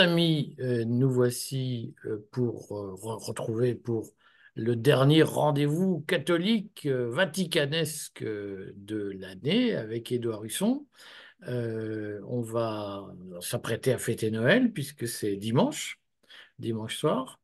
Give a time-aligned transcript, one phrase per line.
[0.00, 4.10] Amis, euh, nous voici euh, pour euh, re- retrouver pour
[4.54, 10.86] le dernier rendez-vous catholique vaticanesque de l'année avec Édouard Husson.
[11.46, 13.06] On va
[13.40, 16.00] s'apprêter à fêter Noël puisque c'est dimanche,
[16.58, 17.40] dimanche soir.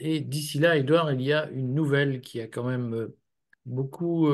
[0.00, 3.08] Et d'ici là, Édouard, il y a une nouvelle qui a quand même
[3.66, 4.28] beaucoup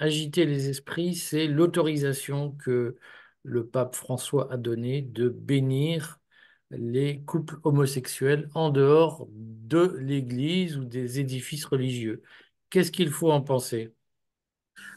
[0.00, 2.96] agité les esprits, c'est l'autorisation que
[3.44, 6.18] le pape François a donnée de bénir
[6.70, 12.22] les couples homosexuels en dehors de l'Église ou des édifices religieux.
[12.70, 13.94] Qu'est-ce qu'il faut en penser?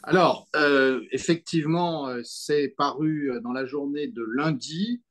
[0.02, 5.02] Alors, euh, effectivement, euh, c'est paru euh, dans la journée de lundi.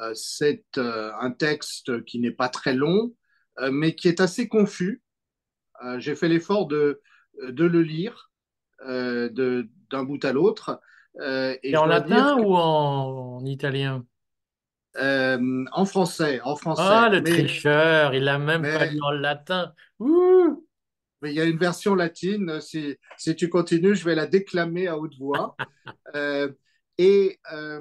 [0.00, 3.14] Euh, c'est euh, un texte qui n'est pas très long,
[3.70, 5.02] mais qui est assez confus.
[5.98, 7.02] J'ai fait l'effort de,
[7.42, 8.30] de le lire
[8.80, 10.80] d'un bout à l'autre.
[11.62, 14.06] Et en latin que, ou en, en italien?
[14.96, 18.96] Euh, en français, en Ah, français, le mais, tricheur, il a même pas mais, lu
[19.02, 19.74] en latin.
[20.00, 20.66] Ouh!
[21.22, 22.60] mais il y a une version latine.
[22.60, 25.58] Si, si tu continues, je vais la déclamer à haute voix.
[26.16, 26.50] Euh,
[26.98, 27.40] et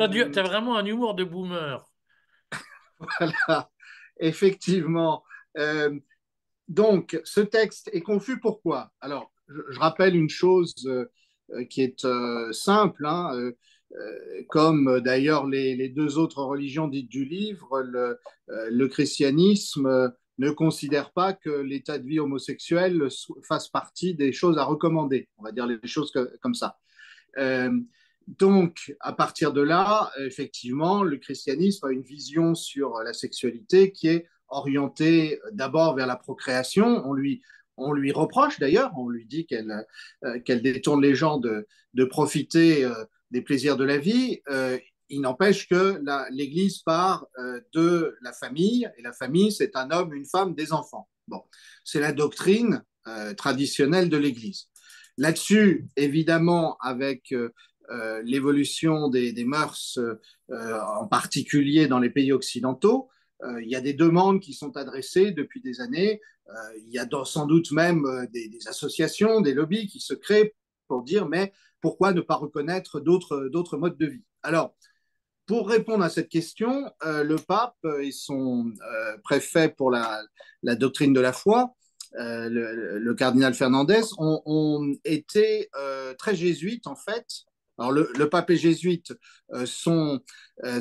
[0.10, 1.86] dû- euh, t'as vraiment un humour de boomer.
[3.20, 3.70] voilà,
[4.20, 5.24] effectivement.
[5.58, 5.98] Euh,
[6.70, 8.92] Donc, ce texte est confus pourquoi?
[9.02, 10.74] Alors, je, je rappelle une chose
[11.70, 12.08] qui est
[12.54, 13.52] simple, hein,
[14.48, 20.52] comme euh, d'ailleurs les, deux autres religions dites du livre, le, euh, christianisme euh, ne
[20.52, 23.08] considère pas que l'état de vie homosexuel
[23.44, 25.28] fasse partie des choses à recommander.
[25.38, 26.78] On va dire les choses comme ça.
[27.38, 27.72] Euh,
[28.28, 34.08] donc, à partir de là, effectivement, le christianisme a une vision sur la sexualité qui
[34.08, 37.06] est orientée d'abord vers la procréation.
[37.06, 37.42] On lui,
[37.80, 39.86] on lui reproche d'ailleurs, on lui dit qu'elle
[40.24, 42.94] euh, qu'elle détourne les gens de, de profiter euh,
[43.32, 44.42] des plaisirs de la vie.
[44.50, 44.78] Euh,
[45.10, 46.02] il n'empêche que
[46.32, 50.72] l'Église part euh, de la famille, et la famille, c'est un homme, une femme, des
[50.72, 51.10] enfants.
[51.28, 51.42] Bon,
[51.84, 54.68] c'est la doctrine euh, traditionnelle de l'Église.
[55.18, 57.34] Là-dessus, évidemment, avec
[58.24, 60.00] l'évolution des, mœurs,
[60.50, 63.10] en particulier dans les pays occidentaux,
[63.62, 66.22] il y a des demandes qui sont adressées depuis des années.
[66.78, 70.56] Il y a sans doute même des associations, des lobbies qui se créent
[70.88, 71.52] pour dire mais
[71.82, 74.24] pourquoi ne pas reconnaître d'autres modes de vie?
[74.44, 74.76] Alors,
[75.50, 80.22] pour répondre à cette question, euh, le pape et son euh, préfet pour la,
[80.62, 81.74] la doctrine de la foi,
[82.20, 82.48] euh,
[83.00, 85.72] le, cardinal Fernandez, ont, été
[86.20, 87.26] très jésuites en fait.
[87.80, 89.12] Alors le, pape est jésuite,
[89.66, 90.20] son,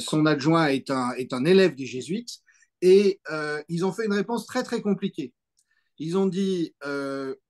[0.00, 2.41] son adjoint est un, est un élève des jésuites,
[2.82, 3.22] et
[3.70, 5.32] ils ont fait une réponse très très compliquée.
[5.98, 6.75] Ils ont dit,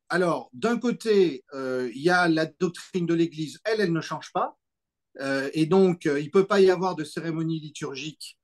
[0.08, 4.32] alors d'un côté, euh, il y a la doctrine de l'Église, elle, elle ne change
[4.32, 4.56] pas,
[5.20, 8.36] euh, et donc, euh, il ne peut pas y avoir de cérémonie liturgique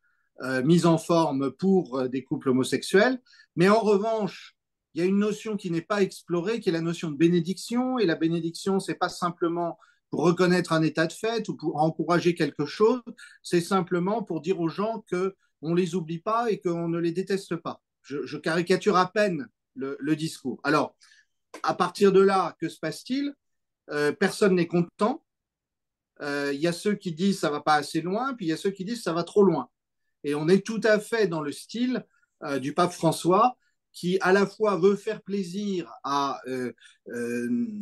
[0.65, 3.23] mise en forme pour des couples homosexuels.
[3.55, 4.57] Mais en revanche,
[4.93, 8.01] il y a une notion qui n'est pas explorée, qui est la notion de bénédiction.
[8.01, 9.79] Et la bénédiction, c'est pas simplement
[10.15, 13.01] pour reconnaître un état de fait ou pour encourager quelque chose,
[13.43, 17.11] c'est simplement pour dire aux gens que on les oublie pas et qu'on ne les
[17.11, 17.83] déteste pas.
[18.03, 20.61] Je, je caricature à peine le, le, discours.
[20.63, 20.95] Alors,
[21.63, 23.35] à partir de là, que se passe-t-il?
[23.91, 25.25] Euh, Personne n'est content
[26.21, 28.53] il euh, y a ceux qui disent ça va pas assez loin, puis il y
[28.53, 29.69] a ceux qui disent ça va trop loin.
[30.23, 32.07] Et on est tout à fait dans le style
[32.45, 33.57] euh, du pape François,
[33.93, 36.41] qui à la fois veut faire plaisir à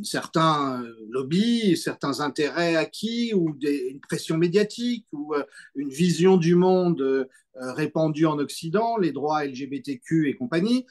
[0.03, 5.34] certains lobbies, certains intérêts acquis, ou des, une pression médiatique, ou
[5.75, 10.84] une vision du monde répandue en Occident, les droits LGBTQ et compagnie.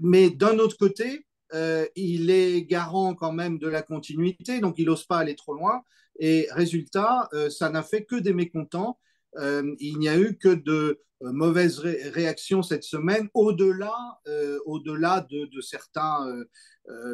[0.00, 4.86] Mais d'un autre côté, euh, il est garant quand même de la continuité, donc il
[4.86, 5.82] n'ose pas aller trop loin.
[6.18, 8.98] Et résultat, euh, ça n'a fait que des mécontents.
[9.36, 14.20] Euh, il n'y a eu que de mauvaises ré réactions cette semaine, au-delà
[14.66, 16.44] au-delà de, certains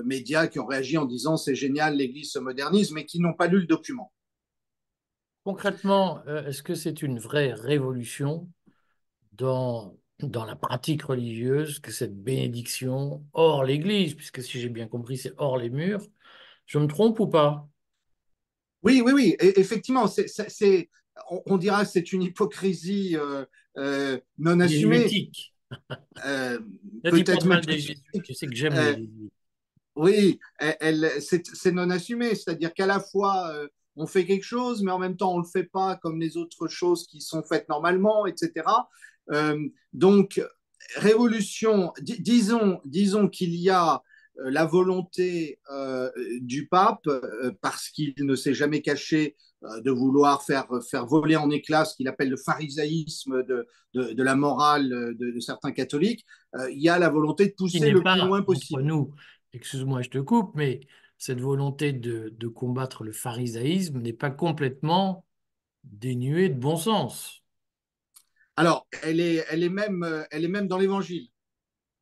[0.05, 3.47] médias qui ont réagi en disant c'est génial, l'Église se modernise, mais qui n'ont pas
[3.47, 4.12] lu le document.
[5.43, 8.47] Concrètement, est-ce que c'est une vraie révolution
[9.32, 15.19] dans dans la pratique religieuse que cette bénédiction hors l'Église, puisque si j'ai bien compris,
[15.19, 16.06] c'est hors les murs.
[16.66, 17.69] Je me trompe ou pas?
[18.82, 20.88] Oui, oui, oui, et, effectivement, c'est,
[21.31, 23.44] on, on, dira que c'est une hypocrisie euh,
[23.76, 25.31] euh, non assumée.
[26.25, 26.61] Euh,
[27.02, 29.32] peut-être mal des jésuites, tu sais que j'aime les jésuites.
[29.96, 34.82] Oui, elle, elle, c'est non assumé, c'est-à-dire qu'à la fois euh, on fait quelque chose,
[34.82, 37.69] mais en même temps on le fait pas comme les autres choses qui sont faites
[37.69, 38.64] normalement, etc.
[39.31, 39.59] Euh,
[39.93, 40.43] donc
[40.97, 44.03] révolution, dis, disons, disons qu'il y a
[44.37, 45.61] la volonté
[46.41, 47.09] du pape,
[47.61, 52.09] parce qu'il ne s'est jamais caché de vouloir faire, faire voler en éclats ce qu'il
[52.09, 56.26] appelle le pharisaïsme de, de, de la morale de, de, certains catholiques,
[56.73, 58.82] il y a la volonté de pousser le plus loin possible.
[58.82, 59.15] Nous,
[59.53, 60.81] excuse-moi, je te coupe, mais
[61.17, 65.25] cette volonté de, de combattre le pharisaïsme n'est pas complètement
[65.85, 67.44] dénuée de bon sens.
[68.56, 71.29] Alors, elle est, elle est, même, elle est même dans l'Évangile.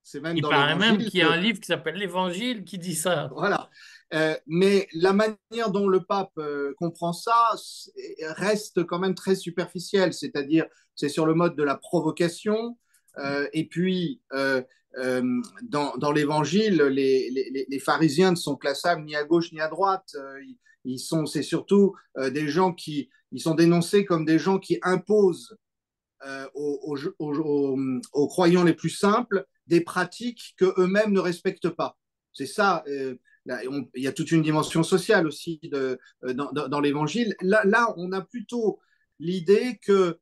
[0.02, 2.96] C'est même Il paraît même qu'il y a un livre qui s'appelle l'Évangile qui dit
[2.96, 3.31] ça.
[3.34, 3.70] Voilà.
[4.14, 7.54] Euh, mais la manière dont le pape euh, comprend ça
[8.37, 12.76] reste quand même très superficielle, c'est-à-dire c'est sur le mode de la provocation.
[13.19, 19.25] Euh, et puis, dans, dans l'Évangile, les, les, les, pharisiens ne sont classables ni à
[19.25, 20.14] gauche ni à droite.
[20.84, 25.56] ils sont, c'est surtout des gens qui, ils sont dénoncés comme des gens qui imposent
[26.54, 27.76] aux, aux,
[28.12, 31.98] aux, croyants les plus simples des pratiques que eux-mêmes ne respectent pas.
[32.32, 32.84] C'est ça.
[32.88, 33.14] Euh,
[33.94, 35.96] il y a toute une dimension sociale aussi euh,
[36.32, 37.34] dans, l'Évangile.
[37.40, 38.78] Là, on a plutôt
[39.19, 40.19] l'idée que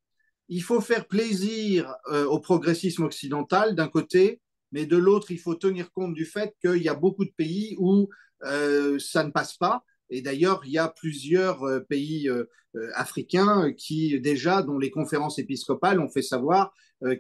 [0.49, 4.41] il faut faire plaisir euh, au progressisme occidental d'un côté,
[4.73, 7.77] mais de l'autre, il faut tenir compte du fait qu'il y a beaucoup de pays
[7.79, 8.09] où
[8.43, 12.45] ça ne passe pas et d'ailleurs, il y a plusieurs euh, pays euh,
[12.77, 16.73] euh, africains qui déjà, dont les conférences épiscopales ont fait savoir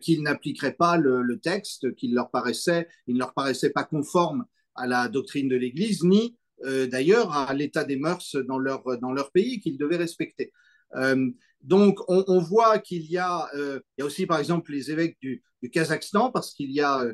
[0.02, 4.44] qu'ils n'appliqueraient pas le, texte, qu'il leur paraissait, il ne leur paraissait pas conforme
[4.74, 9.32] à la doctrine de l'Église, ni d'ailleurs à l'état des mœurs dans leur, dans leur
[9.32, 10.52] pays qu'ils devaient respecter.
[11.62, 15.42] donc, on, voit qu'il y a, il y a aussi, par exemple, les évêques du,
[15.62, 17.04] du Kazakhstan, parce qu'il y a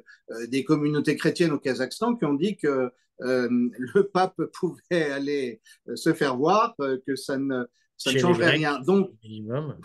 [0.49, 2.91] des communautés chrétiennes au Kazakhstan qui ont dit que
[3.23, 3.49] euh,
[3.79, 7.65] le pape pouvait aller euh, se faire voir, euh, que ça ne,
[7.97, 8.81] ça ne changerait rien.
[8.81, 9.11] Donc,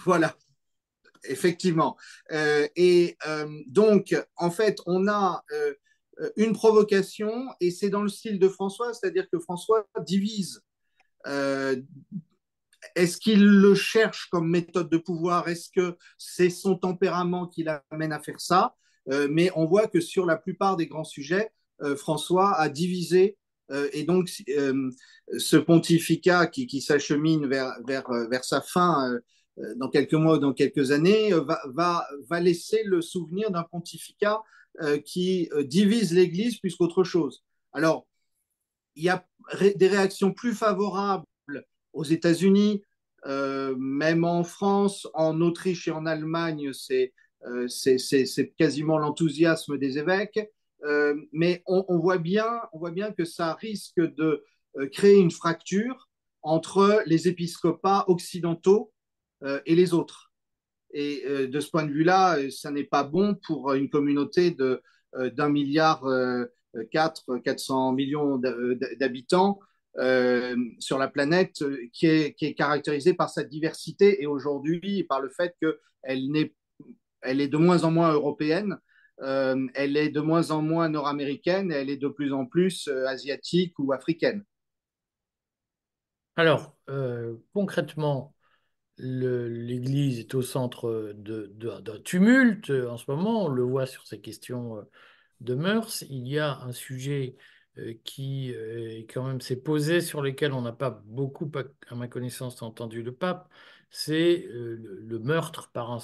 [0.04, 0.36] voilà,
[1.24, 1.98] effectivement.
[2.30, 3.16] et
[3.68, 5.44] donc, en fait, on a
[6.36, 10.62] une provocation, et c'est dans le style de François, c'est-à-dire que François divise.
[12.95, 15.48] Est-ce qu'il le cherche comme méthode de pouvoir?
[15.48, 18.75] Est-ce que c'est son tempérament qui l'amène à faire ça?
[19.07, 21.51] Mais on voit que sur la plupart des grands sujets,
[21.83, 23.38] euh, François a divisé
[23.72, 24.92] euh, et donc euh,
[25.38, 29.18] ce pontificat qui, s'achemine vers, vers, vers, sa fin
[29.75, 34.42] dans quelques mois ou dans quelques années va, va, va laisser le souvenir d'un pontificat
[35.06, 37.44] qui divise l'Église plus qu'autre chose.
[37.74, 38.07] Alors,
[38.95, 39.25] il y a
[39.75, 41.25] des réactions plus favorables
[41.94, 42.84] aux États-Unis,
[43.26, 47.14] même en France, en Autriche et en Allemagne, c'est
[47.68, 50.40] c'est quasiment l'enthousiasme des évêques.
[50.84, 54.44] Euh, mais on, voit bien, on voit bien que ça risque de
[54.78, 56.10] euh, créer une fracture
[56.42, 58.92] entre les épiscopats occidentaux
[59.44, 60.32] euh, et les autres.
[60.94, 66.04] Et de ce point de vue-là, ça n'est pas bon pour une communauté d'un milliard
[66.92, 68.38] quatre, 400 millions
[69.00, 69.62] d'habitants
[70.80, 75.30] sur la planète qui est, qui est caractérisée par sa diversité et aujourd'hui par le
[75.30, 76.30] fait qu'elle
[77.24, 78.78] elle est de moins en moins européenne
[79.22, 83.06] euh, elle est de moins en moins nord-américaine, elle est de plus en plus euh,
[83.08, 84.44] asiatique ou africaine.
[86.36, 88.34] Alors, euh, concrètement,
[88.98, 94.83] l'Église est au centre d'un tumulte en ce moment, on le voit sur ces questions
[95.40, 96.04] de mœurs.
[96.10, 97.36] Il y a un sujet
[98.04, 98.54] qui
[99.13, 101.49] quand même s'est posé, sur lequel on n'a pas beaucoup,
[101.90, 103.49] à ma connaissance, entendu le pape,
[103.90, 105.99] c'est le, meurtre par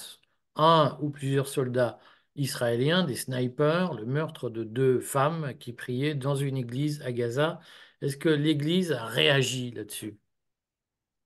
[0.56, 2.00] un, ou plusieurs soldats
[2.36, 7.60] israéliens, des snipers, le meurtre de deux femmes qui priaient dans une église à Gaza.
[8.02, 10.18] Est-ce que l'Église a réagi là-dessus?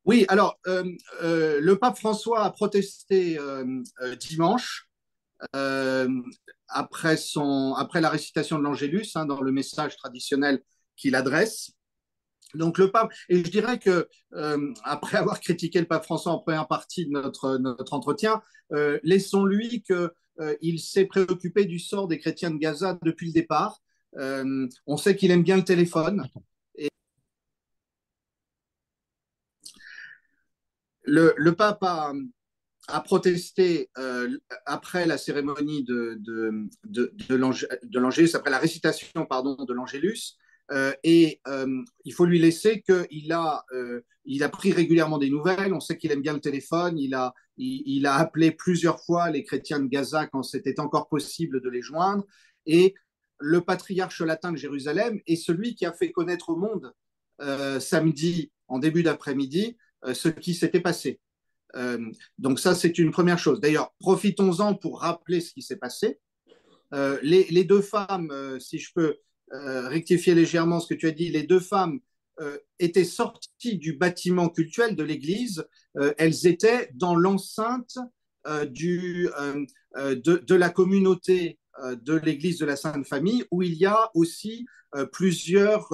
[0.05, 0.83] Oui, alors euh,
[1.21, 3.83] euh, le pape François a protesté euh,
[4.19, 4.89] dimanche
[6.71, 10.61] après, son, après la récitation de l'Angélus, hein, dans le message traditionnel
[10.95, 11.71] qu'il adresse.
[12.53, 14.09] Donc le pape, et je dirais que
[14.83, 18.41] après avoir critiqué le pape François en première partie de notre, notre entretien,
[19.03, 23.81] laissons-lui que euh, il s'est préoccupé du sort des chrétiens de Gaza depuis le départ.
[24.17, 26.27] Euh, on sait qu'il aime bien le téléphone.
[31.03, 32.13] le, pape a,
[32.99, 40.37] protesté euh, après la cérémonie de, de, de, l'Angélus, après la récitation pardon, de l'Angélus,
[40.71, 43.63] euh, et euh, il faut lui laisser qu'il a,
[44.41, 45.73] a pris régulièrement des nouvelles.
[45.73, 46.97] On sait qu'il aime bien le téléphone.
[46.97, 51.61] Il a, il, a appelé plusieurs fois les chrétiens de Gaza quand c'était encore possible
[51.61, 52.25] de les joindre.
[52.65, 52.93] Et
[53.39, 56.93] le patriarche latin de Jérusalem est celui qui a fait connaître au monde
[57.79, 59.77] samedi, en début d'après-midi,
[60.13, 61.19] ce qui s'était passé.
[62.37, 63.59] Donc ça, c'est une première chose.
[63.59, 66.19] D'ailleurs, profitons-en pour rappeler ce qui s'est passé.
[66.91, 69.17] Les, les, deux femmes, si je peux
[69.51, 71.29] rectifier légèrement ce que tu as dit.
[71.29, 71.99] Les deux femmes
[72.79, 75.65] étaient sorties du bâtiment cultuel de l'église.
[76.17, 77.97] elles étaient dans l'enceinte
[78.45, 79.29] de,
[80.55, 84.65] la communauté de l'église de la Sainte Famille, où il y a aussi
[85.11, 85.89] plusieurs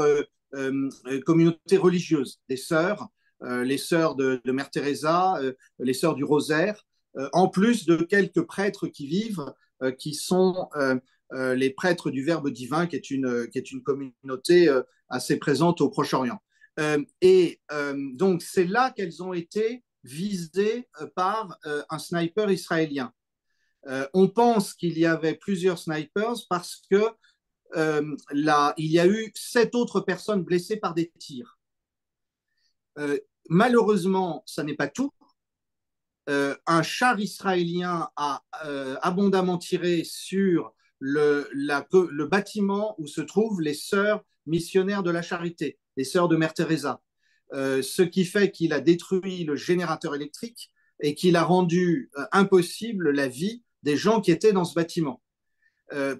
[1.26, 3.08] communautés religieuses, des sœurs,
[3.41, 5.39] les sœurs de, Mère Teresa,
[5.79, 6.86] les sœurs du Rosaire,
[7.34, 9.53] en plus de quelques prêtres qui vivent,
[9.98, 10.70] qui sont
[11.32, 14.70] les prêtres du Verbe divin, qui est une, qui est une communauté
[15.10, 16.39] assez présente au Proche-Orient.
[17.22, 17.60] et
[18.13, 21.58] donc, c'est là qu'elles ont été visées par
[21.89, 23.13] un sniper israélien.
[24.13, 27.03] on pense qu'il y avait plusieurs snipers parce que
[28.32, 31.57] là, il y a eu sept autres personnes blessées par des tirs.
[33.50, 35.12] Malheureusement, ça n'est pas tout.
[36.30, 43.62] Euh, un char israélien a euh, abondamment tiré sur le, le, bâtiment où se trouvent
[43.62, 47.01] les sœurs missionnaires de la charité, les sœurs de Mère Teresa,
[47.54, 50.70] euh, ce qui fait qu'il a détruit le générateur électrique
[51.01, 55.22] et qu'il a rendu impossible la vie des gens qui étaient dans ce bâtiment.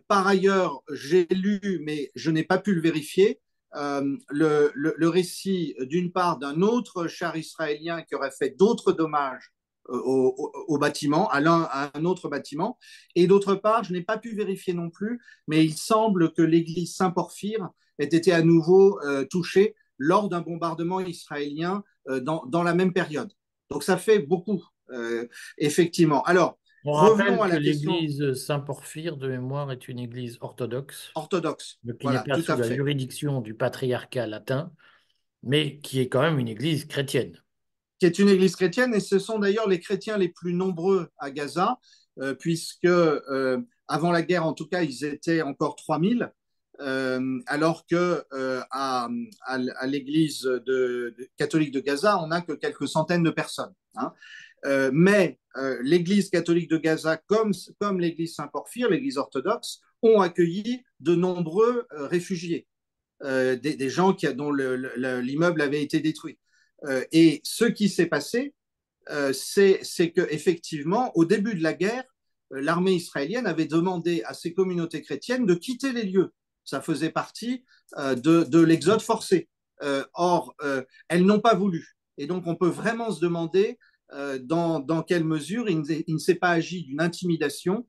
[0.07, 3.41] par ailleurs, j'ai lu, mais je n'ai pas pu le vérifier,
[3.74, 9.53] le, le, récit d'une part d'un autre char israélien qui aurait fait d'autres dommages
[9.89, 12.77] au, bâtiment, à, à un autre bâtiment.
[13.15, 16.95] Et d'autre part, je n'ai pas pu vérifier non plus, mais il semble que l'église
[16.95, 17.69] Saint-Porphyre
[18.00, 22.93] ait été à nouveau euh, touchée lors d'un bombardement israélien euh, dans, dans, la même
[22.93, 23.31] période.
[23.69, 26.24] Donc ça fait beaucoup, euh, effectivement.
[26.24, 31.12] Alors, on revenons à la que l'église Saint-Porphyre de mémoire est une église orthodoxe.
[31.15, 31.79] Orthodoxe.
[32.00, 34.72] qui n'est pas sous la juridiction du patriarcat latin,
[35.44, 37.38] mais qui est quand même une église chrétienne
[38.00, 41.32] qui est une église chrétienne, et ce sont d'ailleurs les chrétiens les plus nombreux à
[41.32, 41.79] Gaza,
[42.20, 46.32] euh, puisque euh, avant la guerre, en tout cas, ils étaient encore 3000,
[46.79, 49.10] euh, alors que à,
[49.86, 53.74] l'église de, catholique de Gaza, on n'a que quelques centaines de personnes.
[53.96, 54.13] Hein.
[54.91, 55.39] Mais
[55.81, 62.67] l'église catholique de Gaza, comme, comme l'église Saint-Porphyre, l'église orthodoxe, ont accueilli de nombreux réfugiés,
[63.24, 66.38] des, gens qui, dont l'immeuble avait été détruit.
[66.86, 68.53] Euh, et ce qui s'est passé,
[69.09, 72.03] euh, c'est qu'effectivement, au début de la guerre,
[72.53, 76.33] euh, l'armée israélienne avait demandé à ces communautés chrétiennes de quitter les lieux.
[76.63, 77.63] Ça faisait partie
[77.97, 79.47] de, l'exode forcé.
[80.13, 80.53] or,
[81.07, 81.95] elles n'ont pas voulu.
[82.17, 83.79] Et donc, on peut vraiment se demander
[84.42, 87.86] dans, dans, quelle mesure il ne, s'est pas agi d'une intimidation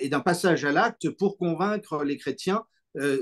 [0.00, 2.64] et d'un passage à l'acte pour convaincre les chrétiens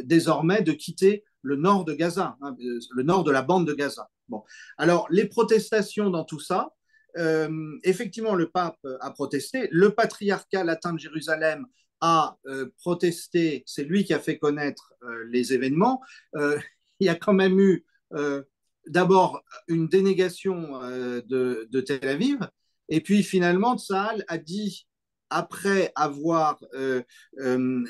[0.05, 4.09] désormais de quitter le nord de Gaza, hein, le nord de la bande de Gaza.
[4.29, 4.45] Bon.
[4.79, 6.73] Alors, les protestations dans tout ça,
[7.19, 9.69] euh, effectivement, le pape a protesté.
[9.71, 11.67] Le patriarcat latin de Jérusalem
[12.01, 13.63] a euh, protesté.
[13.67, 16.01] C'est lui qui a fait connaître euh, les événements.
[16.35, 17.85] il y a quand même eu
[18.87, 22.39] d'abord une dénégation de, Tel Aviv.
[22.89, 24.87] Et puis finalement, Tsahal a dit,
[25.31, 26.59] après avoir
[27.39, 27.87] une,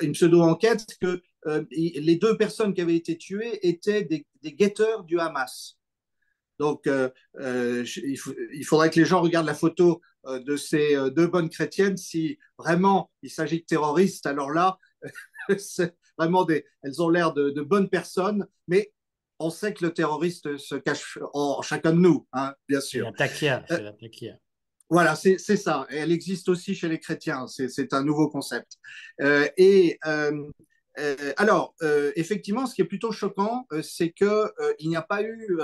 [0.00, 1.22] une pseudo-enquête, que
[1.70, 5.78] les deux personnes qui avaient été tuées étaient des, guetteurs du Hamas.
[6.58, 7.08] Donc, euh,
[7.40, 11.96] euh, il, faudrait que les gens regardent la photo euh, de ces deux bonnes chrétiennes.
[11.96, 14.78] Si vraiment il s'agit de terroristes, alors là,
[16.18, 16.46] vraiment
[16.82, 18.92] elles ont l'air de, bonnes personnes, mais
[19.38, 23.06] on sait que le terroriste se cache en chacun de nous, hein, bien sûr.
[23.68, 23.92] C'est la
[24.90, 25.86] Voilà, c'est ça.
[25.90, 27.46] Et elle existe aussi chez les chrétiens.
[27.46, 28.78] C'est un nouveau concept.
[29.20, 29.98] et
[31.36, 31.74] alors,
[32.16, 35.58] effectivement, ce qui est plutôt choquant, c'est qu'il n'y a pas eu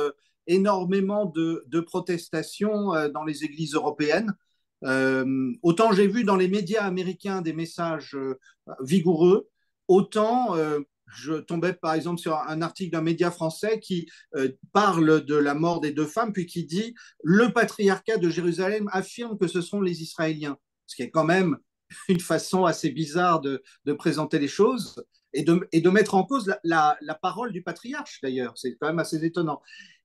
[0.47, 4.35] énormément de, protestations euh, dans les églises européennes.
[4.85, 8.39] Euh, autant j'ai vu dans les médias américains des messages euh,
[8.81, 9.49] vigoureux,
[9.89, 10.57] autant
[11.07, 14.09] je tombais par exemple sur un article d'un média français qui
[14.73, 19.39] parle de la mort des deux femmes, puis qui dit le patriarcat de Jérusalem affirme
[19.39, 20.57] que ce sont les Israéliens,
[20.87, 21.59] ce qui est quand même
[22.09, 23.63] une façon assez bizarre de,
[23.99, 28.57] présenter les choses et de, et de mettre en cause la, parole du patriarche d'ailleurs.
[28.57, 29.63] C'est quand même assez étonnant.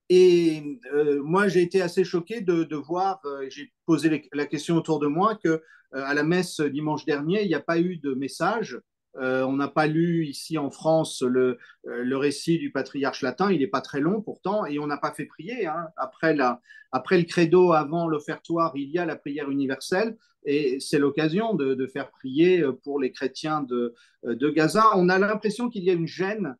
[0.09, 0.63] Et
[0.93, 5.07] euh, moi, j'ai été assez choqué de, voir, euh, j'ai posé la question autour de
[5.07, 8.79] moi, que euh, à la messe dimanche dernier, il n'y a pas eu de message.
[9.15, 13.67] On n'a pas lu ici en France le, le, récit du patriarche latin, il n'est
[13.67, 15.65] pas très long pourtant, et on n'a pas fait prier.
[15.65, 15.87] Hein.
[15.97, 21.87] Après, le credo, avant l'offertoire, il y a la prière universelle, et c'est l'occasion de,
[21.87, 24.85] faire prier pour les chrétiens de Gaza.
[24.95, 26.55] On a l'impression qu'il y a une gêne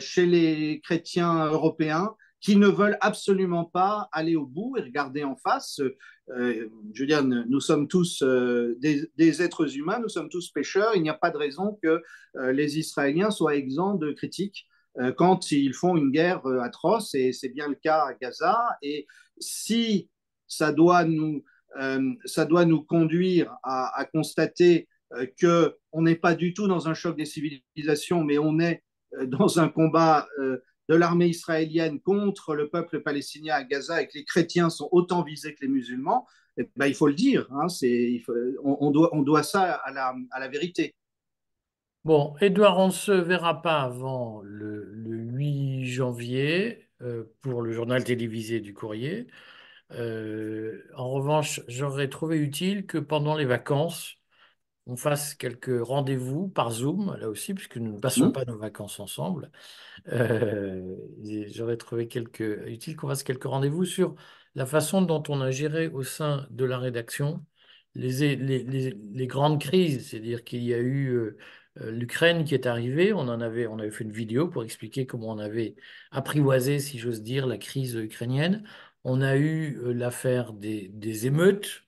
[0.00, 5.36] chez les chrétiens européens qui ne veulent absolument pas aller au bout et regarder en
[5.36, 5.80] face.
[6.30, 10.92] Euh, dire, nous sommes tous euh, des, êtres humains, nous sommes tous pécheurs.
[10.94, 12.02] Il n'y a pas de raison que
[12.36, 14.68] euh, les Israéliens soient exempts de critiques
[15.00, 18.58] euh, quand ils font une guerre euh, atroce, et c'est bien le cas à Gaza.
[18.82, 19.06] Et
[19.38, 20.08] si
[20.48, 21.44] ça doit nous,
[21.80, 24.88] euh, ça doit nous conduire à, à constater
[25.40, 28.82] qu'on n'est pas du tout dans un choc des civilisations, mais on est
[29.24, 30.28] dans un combat
[30.88, 35.22] de l'armée israélienne contre le peuple palestinien à Gaza et que les chrétiens sont autant
[35.22, 36.26] visés que les musulmans,
[36.56, 37.66] eh ben, il faut le dire, hein,
[38.64, 40.94] on, doit, on, doit, ça à la, à la vérité.
[42.04, 47.70] Bon, Edouard, on ne se verra pas avant le, le 8 janvier euh, pour le
[47.72, 49.28] journal télévisé du courrier.
[49.92, 54.17] Euh, en revanche, j'aurais trouvé utile que pendant les vacances,
[54.88, 58.32] on fasse quelques rendez-vous par Zoom, là aussi, puisque nous ne passons mmh.
[58.32, 59.50] pas nos vacances ensemble.
[60.08, 60.96] Euh,
[61.52, 62.08] J'aurais trouvé
[62.66, 64.16] utile qu'on fasse quelques rendez-vous sur
[64.54, 67.44] la façon dont on a géré au sein de la rédaction
[67.94, 71.08] les, les, les, les grandes crises, c'est-à-dire qu'il y a eu
[71.80, 75.06] euh, l'Ukraine qui est arrivée, on en avait, on avait fait une vidéo pour expliquer
[75.06, 75.76] comment on avait
[76.10, 78.64] apprivoisé, si j'ose dire, la crise ukrainienne.
[79.04, 81.84] On a eu euh, l'affaire des, des, émeutes,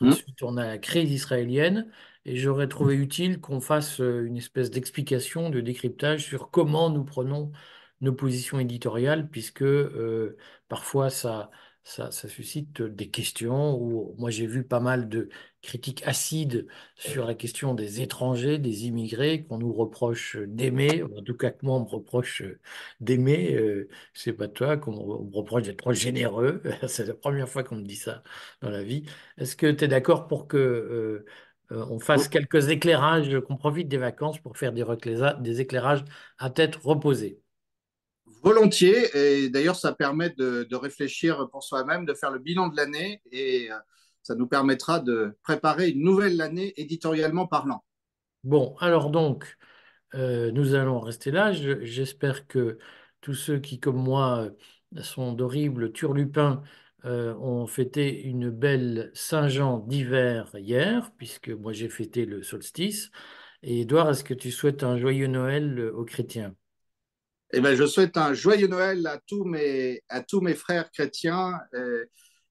[0.00, 0.08] mmh.
[0.08, 1.90] ensuite on a la crise israélienne,
[2.28, 7.04] et j'aurais trouvé utile qu'on fasse euh, une espèce d'explication, de décryptage sur comment nous
[7.04, 7.52] prenons
[8.02, 10.36] nos positions éditoriales, puisque euh,
[10.68, 11.50] parfois ça,
[11.84, 15.30] ça, suscite des questions où moi j'ai vu pas mal de
[15.62, 16.66] critiques acides
[16.96, 21.64] sur la question des étrangers, des immigrés qu'on nous reproche d'aimer, en tout cas que
[21.64, 22.42] moi on me reproche
[23.00, 27.64] d'aimer, euh, c'est pas toi qu'on me reproche d'être trop généreux, c'est la première fois
[27.64, 28.22] qu'on me dit ça
[28.60, 29.04] dans la vie.
[29.38, 31.26] Est-ce que tu es d'accord pour que euh,
[31.72, 34.84] euh, on fasse quelques éclairages, qu'on profite des vacances pour faire des,
[35.40, 36.04] des éclairages
[36.38, 37.40] à tête reposée
[38.42, 39.16] volontiers.
[39.16, 43.20] Et d'ailleurs, ça permet de, de réfléchir pour soi-même, de faire le bilan de l'année
[43.32, 43.76] et euh,
[44.22, 47.84] ça nous permettra de préparer une nouvelle année éditorialement parlant.
[48.44, 49.56] Bon, alors donc,
[50.14, 51.52] euh, nous allons rester là.
[51.52, 52.78] J'espère que
[53.20, 54.48] tous ceux qui, comme moi,
[55.02, 56.62] sont d'horribles turlupins
[57.08, 63.10] euh, ont fêté une belle Saint-Jean d'hiver hier, puisque moi j'ai fêté le solstice.
[63.62, 66.54] Et Edouard, est-ce que tu souhaites un joyeux Noël aux chrétiens?
[67.52, 71.58] Eh ben, je souhaite un joyeux Noël à tous mes, à tous mes frères chrétiens,
[71.74, 72.04] euh,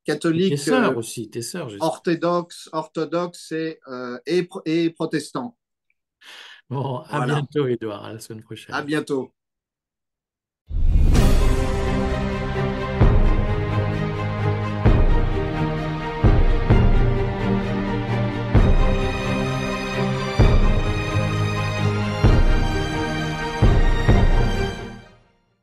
[0.04, 5.56] catholiques, tes sœurs euh, aussi, tes sœurs, orthodoxes, orthodoxes et, euh, et, et, protestants.
[6.70, 7.36] Bon, à voilà.
[7.36, 8.74] bientôt, Edouard, à la semaine prochaine.
[8.74, 9.32] À bientôt.